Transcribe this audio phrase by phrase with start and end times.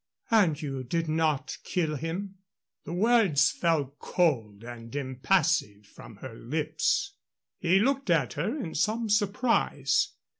[0.31, 2.39] "And you did not kill him?"
[2.85, 7.13] The words fell cold and impassive from her lips.
[7.59, 10.13] He looked at her in some surprise.